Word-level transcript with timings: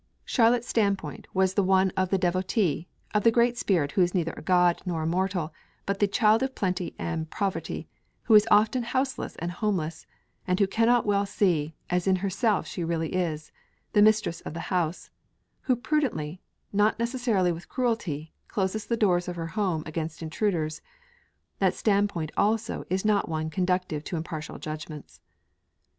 Charlotte's 0.25 0.67
standpoint 0.67 1.27
was 1.31 1.53
the 1.53 1.61
one 1.61 1.91
of 1.91 2.09
the 2.09 2.17
devotee, 2.17 2.87
of 3.13 3.23
the 3.23 3.29
great 3.29 3.55
spirit 3.55 3.91
who 3.91 4.01
is 4.01 4.15
neither 4.15 4.33
a 4.35 4.41
god 4.41 4.81
nor 4.83 5.03
a 5.03 5.05
mortal, 5.05 5.53
but 5.85 5.99
the 5.99 6.07
'Child 6.07 6.41
of 6.41 6.55
plenty 6.55 6.95
and 6.97 7.29
poverty, 7.29 7.87
who 8.23 8.33
is 8.33 8.47
often 8.49 8.81
houseless 8.81 9.35
and 9.35 9.51
homeless' 9.51 10.07
and 10.47 10.59
who 10.59 10.65
cannot 10.65 11.05
well 11.05 11.27
see 11.27 11.75
'as 11.91 12.07
in 12.07 12.15
herself 12.15 12.65
she 12.65 12.83
really 12.83 13.13
is,' 13.13 13.51
the 13.93 14.01
Mistress 14.01 14.41
of 14.41 14.55
the 14.55 14.73
house; 14.73 15.11
who 15.69 15.75
prudently, 15.75 16.41
not 16.73 16.97
necessarily 16.97 17.51
with 17.51 17.69
cruelty, 17.69 18.33
closes 18.47 18.87
the 18.87 18.97
doors 18.97 19.27
of 19.27 19.35
her 19.35 19.49
home 19.53 19.83
against 19.85 20.23
intruders 20.23 20.81
that 21.59 21.75
standpoint 21.75 22.31
also 22.35 22.85
is 22.89 23.05
not 23.05 23.29
one 23.29 23.51
conducive 23.51 24.03
to 24.03 24.17
impartial 24.17 24.57
judgments. 24.57 25.21